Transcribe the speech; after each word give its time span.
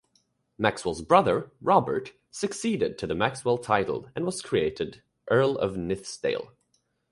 Maxwell's 0.57 1.03
brother, 1.03 1.51
Robert, 1.61 2.13
succeeded 2.31 2.97
to 2.97 3.05
the 3.05 3.13
Maxwell 3.13 3.59
title 3.59 4.09
and 4.15 4.25
was 4.25 4.41
created 4.41 5.03
Earl 5.29 5.57
of 5.59 5.77
Nithsdale. 5.77 6.53